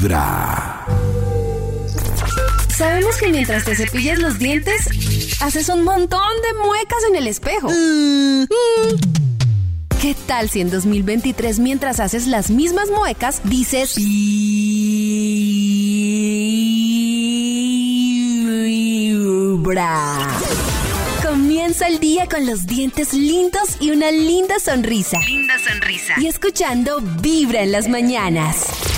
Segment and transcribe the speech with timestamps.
[0.00, 0.86] Vibra.
[2.74, 4.88] Sabemos que mientras te cepillas los dientes,
[5.40, 7.68] haces un montón de muecas en el espejo.
[10.00, 14.38] ¿Qué tal si en 2023 mientras haces las mismas muecas dices Vibra?
[21.22, 25.18] Comienza el día con los dientes lindos y una linda sonrisa.
[25.26, 26.14] Linda sonrisa.
[26.16, 28.89] Y escuchando Vibra en las mañanas.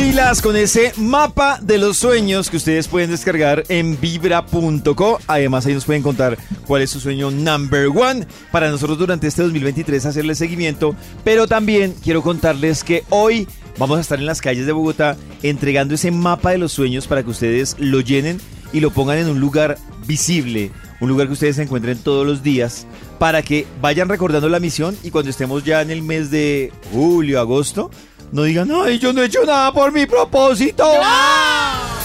[0.00, 5.18] Pilas con ese mapa de los sueños que ustedes pueden descargar en vibra.co.
[5.26, 9.42] Además, ahí nos pueden contar cuál es su sueño number one para nosotros durante este
[9.42, 10.96] 2023 hacerle seguimiento.
[11.22, 15.94] Pero también quiero contarles que hoy vamos a estar en las calles de Bogotá entregando
[15.94, 18.40] ese mapa de los sueños para que ustedes lo llenen
[18.72, 19.76] y lo pongan en un lugar
[20.06, 20.70] visible,
[21.00, 22.86] un lugar que ustedes se encuentren todos los días
[23.18, 27.38] para que vayan recordando la misión y cuando estemos ya en el mes de julio,
[27.38, 27.90] agosto,
[28.32, 30.84] no digan, ay, yo no he hecho nada por mi propósito.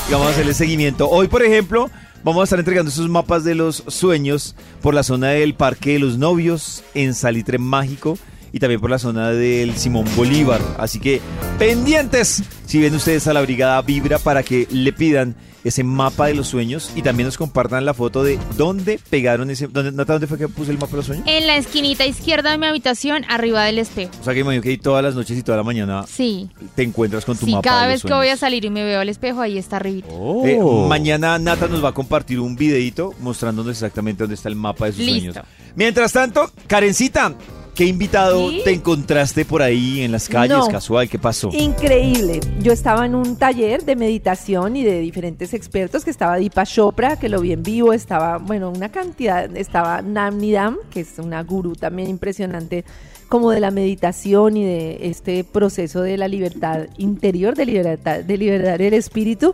[0.10, 1.10] Y vamos a hacerle seguimiento.
[1.10, 1.90] Hoy, por ejemplo,
[2.24, 6.00] vamos a estar entregando esos mapas de los sueños por la zona del Parque de
[6.00, 8.18] los Novios, en Salitre Mágico
[8.52, 10.62] y también por la zona del Simón Bolívar.
[10.78, 11.22] Así que
[11.60, 16.36] pendientes si ven ustedes a la Brigada Vibra para que le pidan ese mapa de
[16.36, 19.66] los sueños y también nos compartan la foto de dónde pegaron ese...
[19.68, 21.26] ¿dónde, Nata, ¿dónde fue que puse el mapa de los sueños?
[21.28, 24.12] En la esquinita izquierda de mi habitación, arriba del espejo.
[24.22, 26.52] O sea que me imagino que ahí todas las noches y toda la mañana Sí.
[26.76, 28.40] te encuentras con tu Sí, mapa cada de los vez que voy a sueños.
[28.42, 30.08] salir y me veo al espejo, ahí está arribita.
[30.46, 34.86] Eh, mañana Nata nos va a compartir un videito mostrándonos exactamente dónde está el mapa
[34.86, 35.34] de sus Listo.
[35.34, 35.48] sueños.
[35.76, 37.34] Mientras tanto, Karencita,
[37.76, 38.62] ¿qué invitado ¿Sí?
[38.64, 40.68] te encontraste por ahí en las calles, No.
[40.68, 41.10] casual?
[41.10, 41.50] ¿Qué pasó?
[41.52, 42.40] Increíble.
[42.62, 47.18] Yo estaba en un taller de meditación y de diferentes expertos, que estaba Deepa Chopra,
[47.18, 51.44] que lo vi en vivo, estaba, bueno, una cantidad, estaba Nam Nidam, que es una
[51.44, 52.86] gurú también impresionante,
[53.28, 58.38] como de la meditación y de este proceso de la libertad interior, de libertad, de
[58.38, 59.54] liberar el espíritu.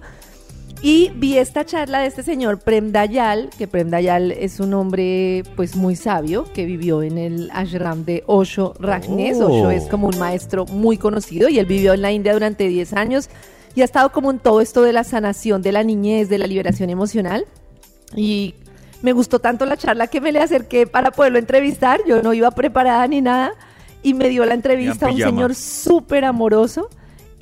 [0.83, 5.43] Y vi esta charla de este señor Prem Dayal, que Prem Dayal es un hombre
[5.55, 9.39] pues muy sabio que vivió en el ashram de Osho Rajneesh.
[9.41, 9.45] Oh.
[9.45, 12.93] Osho es como un maestro muy conocido y él vivió en la India durante 10
[12.93, 13.29] años
[13.75, 16.47] y ha estado como en todo esto de la sanación de la niñez, de la
[16.47, 17.45] liberación emocional.
[18.15, 18.55] Y
[19.03, 22.01] me gustó tanto la charla que me le acerqué para poderlo entrevistar.
[22.07, 23.53] Yo no iba preparada ni nada
[24.01, 25.31] y me dio la entrevista un pijama.
[25.31, 26.89] señor súper amoroso.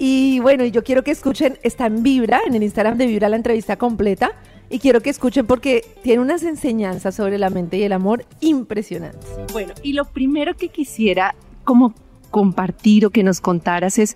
[0.01, 3.35] Y bueno, yo quiero que escuchen, está en Vibra, en el Instagram de Vibra la
[3.35, 4.31] entrevista completa.
[4.69, 9.29] Y quiero que escuchen porque tiene unas enseñanzas sobre la mente y el amor impresionantes.
[9.51, 11.93] Bueno, y lo primero que quisiera como
[12.31, 14.15] compartir o que nos contaras es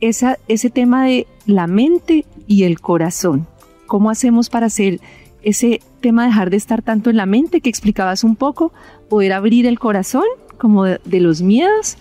[0.00, 3.46] esa, ese tema de la mente y el corazón.
[3.86, 5.00] ¿Cómo hacemos para hacer
[5.42, 8.72] ese tema, dejar de estar tanto en la mente que explicabas un poco,
[9.08, 10.24] poder abrir el corazón
[10.58, 11.98] como de, de los miedos?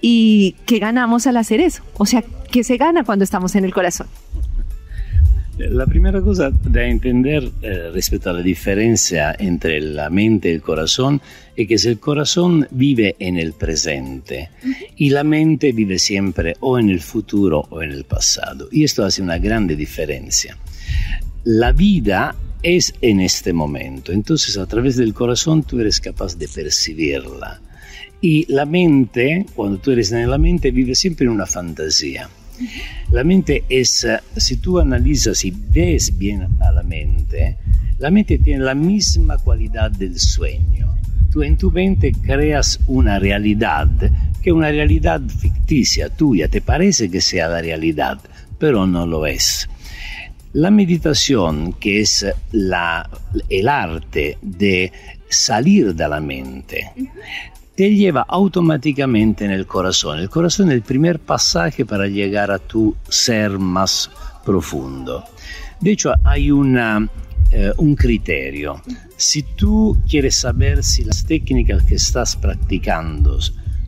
[0.00, 1.82] ¿Y qué ganamos al hacer eso?
[1.96, 2.22] O sea,
[2.54, 4.06] ¿qué se gana cuando estamos en el corazón?
[5.58, 10.62] La primera cosa da entender eh, respecto a la diferencia entre la mente y el
[10.62, 11.20] corazón
[11.56, 14.50] es que si el corazón vive en el presente
[14.96, 18.68] y la mente vive siempre o en el futuro o en el pasado.
[18.70, 20.56] Y esto hace una grande diferencia.
[21.42, 26.46] La vida es en este momento, entonces a través del corazón tú eres capaz de
[26.46, 27.60] percibirla.
[28.20, 32.28] Y la mente, cuando tú eres en la mente, vive siempre en una fantasía.
[33.10, 37.56] La mente es, eh, si tú analizas y ves bien a la mente,
[37.98, 40.94] la mente tiene la misma cualidad del sueño.
[41.30, 43.88] Tú en tu mente creas una realidad
[44.44, 48.20] que es una realidad ficticia tuya, te parece que sea la realidad,
[48.58, 49.66] pero no lo es.
[50.52, 53.08] La meditación, que es la,
[53.48, 54.92] el arte de
[55.30, 56.90] salir de la mente,
[57.74, 60.18] te lleva automáticamente en el corazón.
[60.20, 64.10] El corazón es el primer pasaje para llegar a tu ser más
[64.44, 65.24] profundo.
[65.80, 67.08] De hecho, hay una,
[67.50, 68.80] eh, un criterio.
[69.16, 73.38] Si tú quieres saber si las técnicas que estás practicando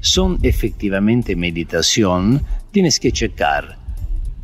[0.00, 2.42] son efectivamente meditación,
[2.72, 3.78] tienes que checar.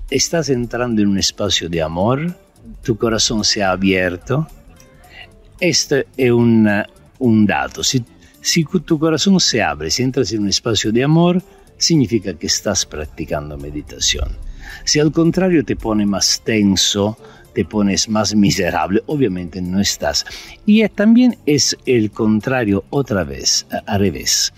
[0.08, 2.36] ¿Estás entrando en un espacio de amor?
[2.82, 4.46] ¿Tu corazón se ha abierto?
[5.58, 6.68] Este es un,
[7.18, 7.82] un dato.
[7.82, 8.04] Si
[8.42, 11.42] si tu corazón se abre, si entras en un espacio de amor,
[11.78, 14.36] significa que estás practicando meditación.
[14.84, 17.16] Si al contrario te pone más tenso,
[17.54, 20.24] te pones más miserable, obviamente no estás.
[20.66, 24.52] Y también es el contrario otra vez, al revés.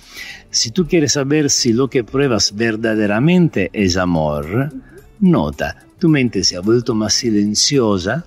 [0.50, 4.72] Si tú quieres saber si lo que pruebas verdaderamente es amor,
[5.20, 8.24] nota, tu mente se ha vuelto más silenciosa.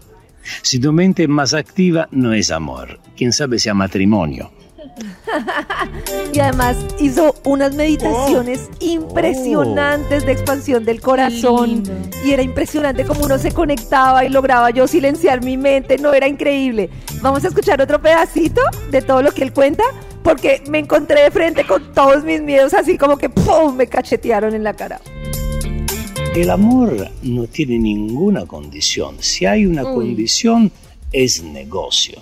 [0.62, 3.00] Si tu mente es más activa, no es amor.
[3.16, 4.52] Quién sabe sea matrimonio.
[6.34, 11.70] Y además hizo unas meditaciones impresionantes de expansión del corazón.
[11.70, 11.94] lindo.
[12.24, 15.98] Y era impresionante como uno se conectaba y lograba yo silenciar mi mente.
[15.98, 16.90] No, era increíble.
[17.22, 18.62] Vamos a escuchar otro pedacito
[18.92, 19.84] de todo lo que él cuenta.
[20.24, 23.76] Porque me encontré de frente con todos mis miedos, así como que ¡pum!
[23.76, 25.00] me cachetearon en la cara.
[26.36, 29.16] El amor no tiene ninguna condición.
[29.20, 30.72] Si hay una condición,
[31.12, 32.22] es negocio.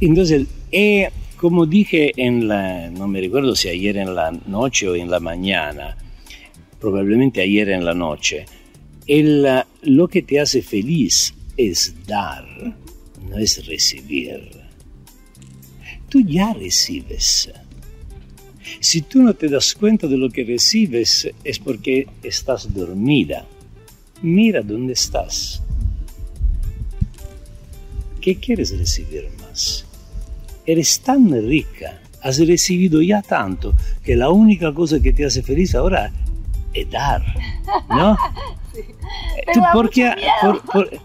[0.00, 1.10] Entonces, eh,
[1.42, 5.18] como dije en la, no me recuerdo si ayer en la noche o en la
[5.18, 5.96] mañana,
[6.78, 8.46] probablemente ayer en la noche,
[9.08, 9.44] el,
[9.82, 12.46] lo que te hace feliz es dar,
[13.28, 14.50] no es recibir.
[16.08, 17.50] Tú ya recibes.
[18.78, 23.44] Si tú no te das cuenta de lo que recibes es porque estás dormida.
[24.22, 25.60] Mira dónde estás.
[28.20, 29.81] ¿Qué quieres recibir más?
[30.66, 33.74] Eres tan rica, has recibido ya tanto,
[34.04, 36.12] que la única cosa que te hace feliz ahora
[36.72, 37.22] es dar.
[37.88, 38.16] ¿No?
[39.52, 40.90] Tú, ¿por qué- por- por-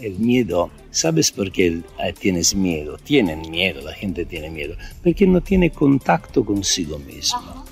[0.00, 2.96] el miedo, ¿sabes por qué eh, tienes miedo?
[2.98, 7.64] Tienen miedo, la gente tiene miedo, porque no tiene contacto consigo mismo.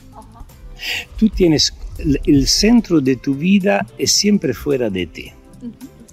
[1.16, 5.32] Tú tienes, el- el centro de tu vida es siempre fuera de ti.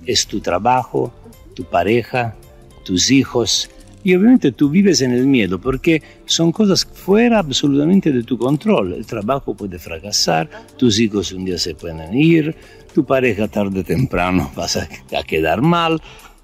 [0.06, 1.12] Es tu trabajo,
[1.56, 2.36] tu pareja,
[2.84, 3.70] tus hijos.
[4.04, 8.94] Y obviamente tú vives en el miedo porque son cosas fuera absolutamente de tu control.
[8.94, 12.56] El trabajo puede fracasar, tus hijos un día se pueden ir,
[12.94, 16.02] tu pareja tarde o temprano vas a, a quedar mal.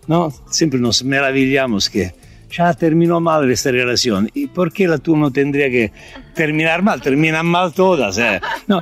[0.08, 0.34] ¿no?
[0.50, 2.14] Siempre nos maravillamos que
[2.52, 4.30] ya terminó mal esta relación.
[4.34, 5.92] ¿Y por qué la tú no tendría que
[6.34, 7.02] terminar mal?
[7.02, 8.18] Terminan mal todas.
[8.18, 8.42] ¿eh?
[8.68, 8.82] No.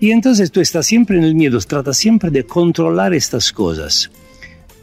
[0.00, 4.10] Y entonces tú estás siempre en el miedo, tratas siempre de controlar estas cosas.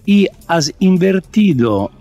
[0.05, 1.91] Y has invertido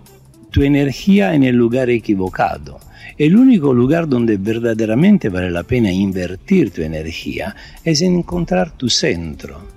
[0.49, 2.79] tu energía en el lugar equivocado.
[3.17, 8.89] El único lugar donde verdaderamente vale la pena invertir tu energía es en encontrar tu
[8.89, 9.67] centro.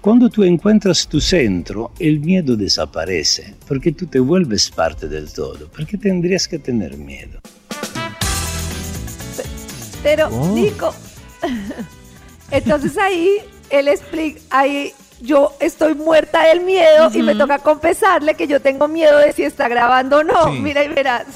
[0.00, 5.68] Cuando tú encuentras tu centro, el miedo desaparece, porque tú te vuelves parte del todo.
[5.68, 7.38] ¿Por qué tendrías que tener miedo?
[10.02, 10.54] Pero, Oh.
[10.54, 10.94] Nico,
[12.50, 13.38] entonces ahí
[13.70, 18.88] él explica, ahí yo estoy muerta del miedo y me toca confesarle que yo tengo
[18.88, 20.52] miedo de si está grabando o no.
[20.52, 20.60] Sí.
[20.60, 21.26] Mira y verás.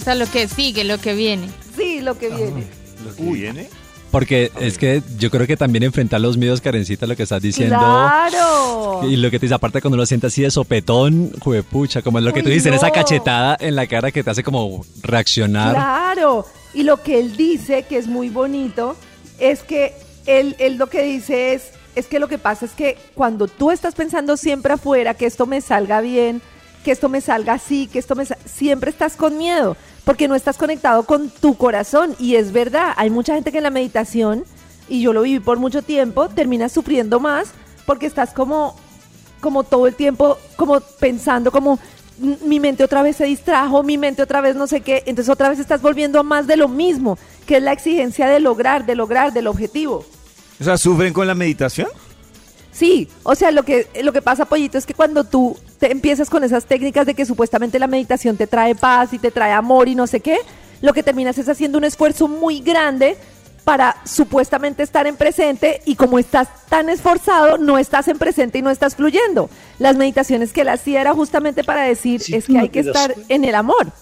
[0.00, 1.48] O sea, lo que sigue, lo que viene.
[1.76, 2.66] sí, lo que viene.
[3.04, 3.68] ¿Lo que viene?
[4.10, 7.78] Porque es que yo creo que también enfrentar los miedos, Karencita, lo que estás diciendo.
[7.78, 9.00] Claro.
[9.08, 12.24] Y lo que te dice, aparte cuando uno siente así de sopetón, juepucha, como es
[12.24, 12.92] lo que tú dices, esa no.
[12.92, 15.72] cachetada en la cara que te hace como reaccionar.
[15.74, 18.96] Claro, y lo que él dice, que es muy bonito,
[19.38, 19.94] es que
[20.26, 23.70] él, él lo que dice es, es que lo que pasa es que cuando tú
[23.70, 26.40] estás pensando siempre afuera, que esto me salga bien,
[26.84, 30.56] que esto me salga así, que esto me siempre estás con miedo, porque no estás
[30.56, 32.16] conectado con tu corazón.
[32.18, 34.44] Y es verdad, hay mucha gente que en la meditación,
[34.88, 37.48] y yo lo viví por mucho tiempo, termina sufriendo más
[37.86, 38.76] porque estás como
[39.40, 41.80] como todo el tiempo, como pensando, como
[42.22, 45.28] "M- mi mente otra vez se distrajo, mi mente otra vez no sé qué, entonces
[45.32, 48.86] otra vez estás volviendo a más de lo mismo, que es la exigencia de lograr,
[48.86, 50.04] de lograr, del objetivo.
[50.62, 51.88] O sea, ¿sufren con la meditación?
[52.70, 56.30] Sí, o sea, lo que, lo que pasa, Pollito, es que cuando tú te empiezas
[56.30, 59.88] con esas técnicas de que supuestamente la meditación te trae paz y te trae amor
[59.88, 60.38] y no sé qué,
[60.80, 63.16] lo que terminas es haciendo un esfuerzo muy grande
[63.64, 68.62] para supuestamente estar en presente y como estás tan esforzado, no estás en presente y
[68.62, 69.50] no estás fluyendo.
[69.80, 73.16] Las meditaciones que él hacía era justamente para decir, es que no hay que estar
[73.28, 73.92] en el amor.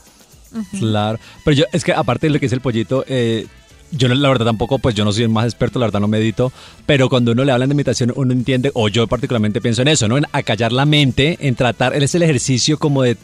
[0.78, 1.18] Claro.
[1.42, 3.46] Pero yo, es que aparte de lo que dice el pollito, eh,
[3.92, 6.52] yo la verdad tampoco, pues yo no soy el más experto, la verdad no medito,
[6.86, 10.08] pero cuando uno le hablan de meditación, uno entiende, o yo particularmente pienso en eso,
[10.08, 10.18] ¿no?
[10.18, 13.16] En acallar la mente, en tratar, él es el ejercicio como de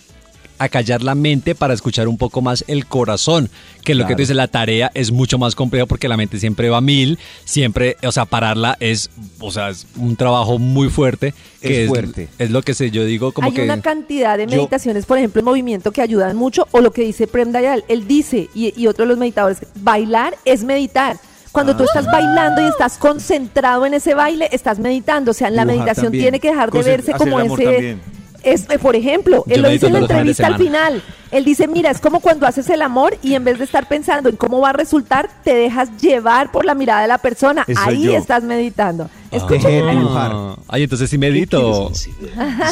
[0.58, 3.50] acallar la mente para escuchar un poco más el corazón,
[3.84, 6.68] que lo que tú dices, la tarea es mucho más compleja porque la mente siempre
[6.70, 9.10] va a mil, siempre, o sea, pararla es,
[9.40, 12.28] o sea, es un trabajo muy fuerte, que Es fuerte.
[12.38, 13.62] es lo que sé, yo digo como Hay que...
[13.64, 17.02] una cantidad de yo- meditaciones, por ejemplo, en movimiento que ayudan mucho, o lo que
[17.02, 21.16] dice Prem Dayal, él dice, y, y otro de los meditadores, bailar es meditar.
[21.52, 25.30] Cuando tú estás bailando y estás concentrado en ese baile, estás meditando.
[25.30, 26.24] O sea, la Dibujar meditación también.
[26.24, 27.64] tiene que dejar de Concent- verse como ese...
[27.64, 28.00] también.
[28.46, 31.02] Es, eh, por ejemplo, Yo él lo dice en la entrevista al final.
[31.32, 34.28] Él dice, mira, es como cuando haces el amor y en vez de estar pensando
[34.28, 37.64] en cómo va a resultar, te dejas llevar por la mirada de la persona.
[37.66, 38.16] Eso Ahí yo.
[38.16, 39.10] estás meditando.
[39.32, 39.46] Ah.
[39.90, 40.32] Dibujar.
[40.68, 41.90] Ay, entonces sí ¿Qué medito.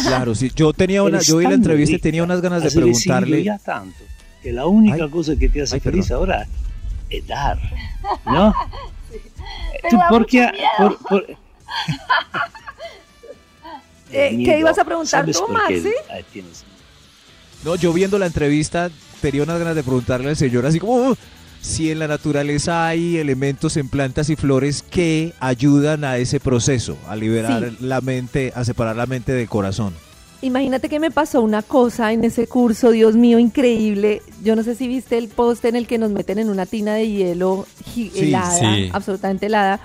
[0.06, 0.50] Claro, sí.
[0.54, 3.42] Yo tenía una, yo vi la entrevista y tenía unas ganas de preguntarle.
[3.42, 3.98] ya tanto
[4.42, 5.10] que la única Ay.
[5.10, 6.30] cosa que te hace Ay, feliz perdón.
[6.30, 6.46] ahora
[7.10, 7.58] es dar,
[8.26, 8.54] ¿no?
[9.90, 10.50] ¿Tú por qué?
[10.78, 11.26] por- por-
[14.14, 15.90] Eh, ¿qué ibas a preguntar ¿sabes tú, Maxi?
[17.64, 18.90] No, yo viendo la entrevista
[19.20, 21.16] tenía unas ganas de preguntarle al señor así como "Uh,
[21.62, 26.98] si en la naturaleza hay elementos en plantas y flores que ayudan a ese proceso,
[27.08, 27.76] a liberar Sí.
[27.80, 29.94] la mente, a separar la mente del corazón.
[30.42, 34.20] Imagínate que me pasó una cosa en ese curso, Dios mío, increíble.
[34.42, 36.92] Yo no sé si viste el post en el que nos meten en una tina
[36.96, 38.90] de hielo Sí, helada, sí.
[38.92, 39.80] absolutamente helada.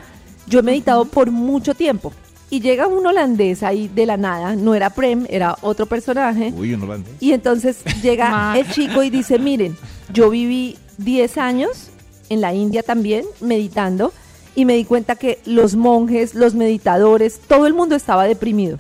[0.47, 2.11] Yo he meditado por mucho tiempo.
[2.49, 6.51] Y llega un holandés ahí de la nada, no era Prem, era otro personaje.
[6.55, 7.13] Uy, un holandés.
[7.19, 9.77] Y entonces llega el chico y dice, miren,
[10.11, 11.89] yo viví 10 años
[12.29, 14.11] en la India también meditando
[14.55, 18.77] y me di cuenta que los monjes, los meditadores, todo el mundo estaba deprimido.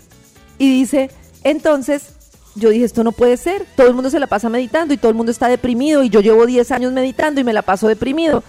[0.57, 1.09] Y dice,
[1.43, 2.13] entonces
[2.55, 5.09] yo dije, esto no puede ser, todo el mundo se la pasa meditando y todo
[5.09, 8.43] el mundo está deprimido y yo llevo 10 años meditando y me la paso deprimido.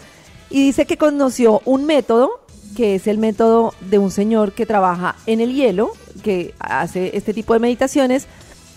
[0.51, 2.40] Y dice que conoció un método,
[2.81, 7.35] que es el método de un señor que trabaja en el hielo, que hace este
[7.35, 8.27] tipo de meditaciones,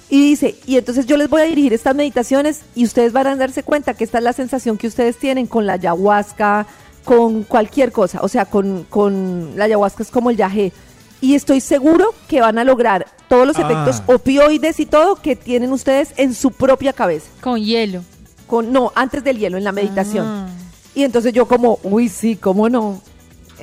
[0.10, 3.36] y dice, y entonces yo les voy a dirigir estas meditaciones y ustedes van a
[3.38, 6.68] darse cuenta que esta es la sensación que ustedes tienen con la ayahuasca,
[7.06, 10.74] con cualquier cosa, o sea, con, con la ayahuasca es como el yagé.
[11.22, 13.62] Y estoy seguro que van a lograr todos los Ah.
[13.62, 17.30] efectos opioides y todo que tienen ustedes en su propia cabeza.
[17.40, 18.02] Con hielo.
[18.48, 20.26] Con, no, antes del hielo, en la meditación.
[20.28, 20.50] Ah.
[20.94, 23.02] Y entonces yo como, uy, sí, ¿cómo no?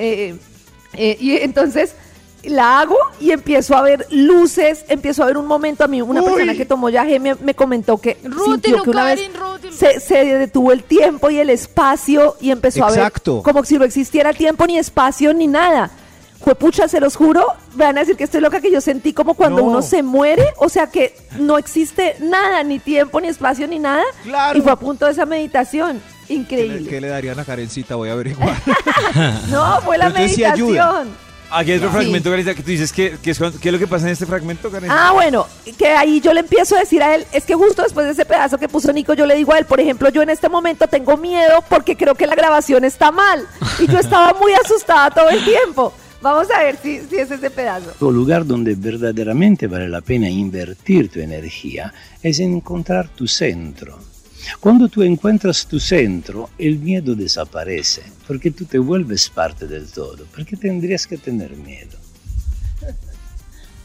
[0.01, 0.37] Eh,
[0.95, 1.95] eh, y entonces
[2.43, 6.23] la hago y empiezo a ver luces, empiezo a ver un momento a mí, una
[6.23, 9.21] persona que tomó yaje me, me comentó que sintió que una vez
[9.71, 13.85] se, se detuvo el tiempo y el espacio y empezó a ver como si no
[13.85, 15.91] existiera tiempo ni espacio ni nada.
[16.43, 19.35] Fue pucha, se los juro, van a decir que estoy loca, que yo sentí como
[19.35, 19.65] cuando No.
[19.65, 24.03] uno se muere, o sea que no existe nada, ni tiempo, ni espacio, ni nada.
[24.25, 24.59] Claro.
[24.59, 26.01] Y fue a punto de esa meditación.
[26.31, 26.89] ¿Qué le, Increíble.
[26.89, 27.97] qué le darían a Karencita?
[27.97, 28.57] Voy a averiguar.
[29.51, 31.09] No, fue la Pero entonces sí meditación.
[31.53, 31.97] Aquí hay otro Sí.
[31.97, 34.25] fragmento, Carita, que tú dices que, que es, ¿qué es lo que pasa en este
[34.25, 34.89] fragmento, Karen?
[34.89, 35.47] Ah, bueno,
[35.77, 38.25] que ahí yo le empiezo a decir a él, es que justo después de ese
[38.25, 40.87] pedazo que puso Nico, yo le digo a él, por ejemplo, yo en este momento
[40.87, 43.45] tengo miedo porque creo que la grabación está mal.
[43.81, 45.93] Y yo estaba muy asustada todo el tiempo.
[46.23, 47.95] Vamos a ver si, si es ese pedazo.
[48.01, 53.99] El lugar donde verdaderamente vale la pena invertir tu energía es encontrar tu centro.
[54.61, 60.25] Cuando tú encuentras tu centro, el miedo desaparece, porque tú te vuelves parte del todo.
[60.27, 61.99] ¿Por qué tendrías que tener miedo?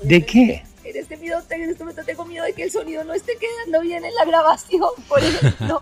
[0.02, 0.64] ¿De qué?
[0.84, 3.82] En este, video, en este momento tengo miedo de que el sonido no esté quedando
[3.82, 5.82] bien en la grabación, por ejemplo.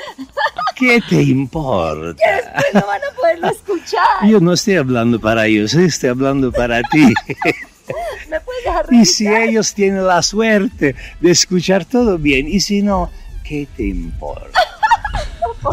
[0.76, 2.22] ¿Qué te importa?
[2.36, 4.28] Después no van a poderlo escuchar.
[4.28, 7.14] Yo no estoy hablando para ellos, estoy hablando para ti.
[8.28, 12.82] ¿Me puedes dejar Y si ellos tienen la suerte de escuchar todo bien, y si
[12.82, 13.10] no,
[13.46, 14.58] ¿qué te importa?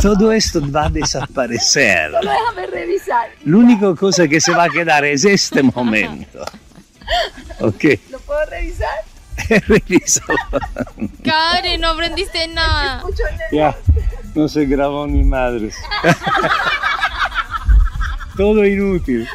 [0.01, 2.11] Todo esto va a desaparecer.
[2.11, 3.29] Solo déjame revisar.
[3.45, 6.43] La única cosa que se va a quedar es este momento.
[7.59, 8.89] Ok, ¿Lo puedo revisar?
[9.67, 10.37] revísalo.
[11.23, 13.03] Karen, no aprendiste nada.
[13.51, 13.75] Ya,
[14.33, 15.75] no se grabó ni madres.
[18.37, 19.27] Todo inútil.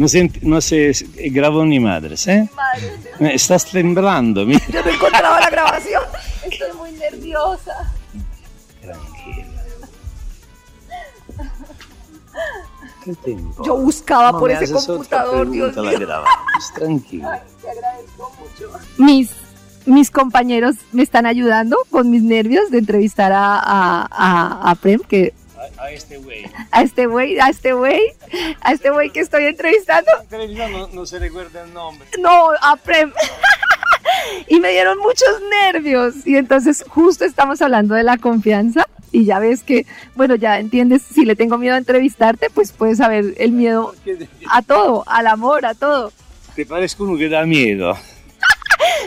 [0.00, 0.92] No se, no se
[1.30, 2.48] grabó ni madres, ¿eh?
[2.56, 4.62] Madre, Estás temblando, mira.
[4.72, 6.02] yo no encontraba la grabación.
[6.50, 7.92] Estoy muy nerviosa.
[8.80, 9.46] Tranquila.
[13.04, 13.62] ¿Qué importa?
[13.66, 16.06] Yo buscaba No por ese computador, Dios pregunta, la mío.
[16.08, 16.72] grabamos.
[16.74, 17.44] Tranquila.
[17.60, 18.78] Te agradezco mucho.
[18.96, 19.30] mis,
[19.84, 25.00] mis compañeros me están ayudando con mis nervios de entrevistar a, a, a, a Prem,
[25.00, 25.34] que
[25.78, 26.44] A, a este güey.
[26.70, 28.00] a este güey, a este güey,
[28.62, 30.10] a este güey que estoy entrevistando,
[30.70, 32.08] no, no se recuerda el nombre.
[32.18, 33.12] no, a Prem.
[34.48, 36.26] y me dieron muchos nervios.
[36.26, 38.86] Y entonces justo estamos hablando de la confianza.
[39.12, 42.98] Y ya ves que, bueno, ya entiendes, si le tengo miedo a entrevistarte, pues puedes
[42.98, 43.92] saber el miedo
[44.48, 46.12] a todo, al amor, a todo.
[46.54, 47.96] Te parezco uno que da miedo.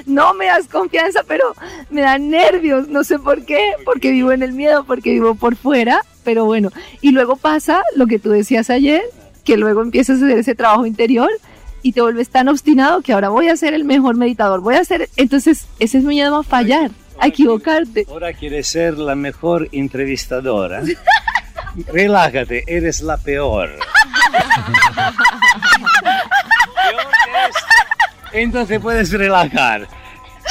[0.06, 1.54] No me das confianza, pero
[1.90, 5.56] me dan nervios, no sé por qué, porque vivo en el miedo, porque vivo por
[5.56, 6.72] fuera, pero bueno.
[7.02, 9.02] Y luego pasa lo que tú decías ayer,
[9.44, 11.30] que luego empiezas a hacer ese trabajo interior
[11.82, 14.86] y te vuelves tan obstinado que ahora voy a ser el mejor meditador, voy a
[14.86, 18.06] ser, entonces ese es mi miedo a fallar, a equivocarte.
[18.10, 20.82] Ahora quieres ser la mejor entrevistadora.
[21.92, 23.72] Relájate, eres la peor.
[28.34, 29.88] Entonces puedes relajar.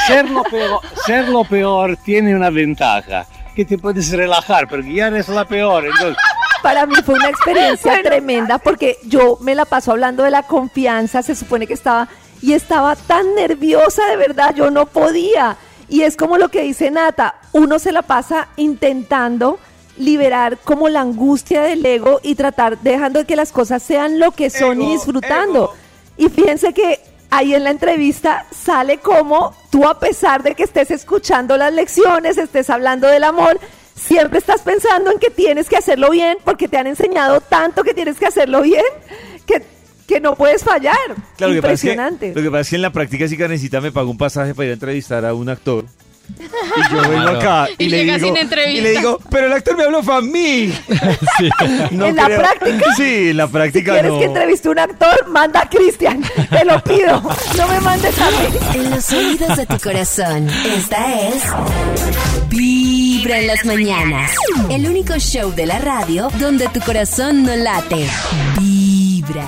[0.07, 5.09] Ser lo, peor, ser lo peor tiene una ventaja, que te puedes relajar, porque ya
[5.09, 5.85] eres la peor.
[5.85, 6.17] Entonces,
[6.63, 11.23] Para mí fue una experiencia tremenda porque yo me la paso hablando de la confianza,
[11.23, 12.09] se supone que estaba
[12.41, 15.57] y estaba tan nerviosa de verdad, yo no podía.
[15.89, 19.59] Y es como lo que dice Nata, uno se la pasa intentando
[19.99, 24.51] liberar como la angustia del ego y tratar dejando que las cosas sean lo que
[24.51, 25.65] son y disfrutando.
[25.65, 25.75] ego.
[26.17, 27.01] Y fíjense que
[27.33, 32.37] ahí en la entrevista sale como tú a pesar de que estés escuchando las lecciones,
[32.37, 33.59] estés hablando del amor,
[33.95, 37.95] siempre estás pensando en que tienes que hacerlo bien porque te han enseñado tanto que
[37.95, 38.85] tienes que hacerlo bien
[39.47, 39.63] que,
[40.07, 40.95] que no puedes fallar.
[41.37, 42.33] Claro, lo que pasa es que- Impresionante.
[42.35, 44.67] lo que pasa es que en la práctica si Karencita me pagó un pasaje para
[44.67, 45.87] ir a entrevistar a un actor.
[46.39, 47.39] Y yo vengo Claro.
[47.39, 48.79] acá y, Y le llega digo, sin entrevista.
[48.79, 50.73] y le digo, pero el actor me habló fue a mí.
[51.93, 52.85] No ¿En la práctica?
[52.97, 54.19] Sí, en la Si práctica quieres no.
[54.19, 56.23] que entreviste a un actor, manda a Cristian.
[56.51, 57.23] Te lo pido.
[57.57, 58.59] No me mandes a mí.
[58.75, 60.49] En los oídos de tu corazón.
[60.77, 61.43] Esta es
[62.49, 64.31] Vibra en las mañanas.
[64.71, 68.07] El único show de la radio donde tu corazón no late.
[68.59, 69.47] Vibra.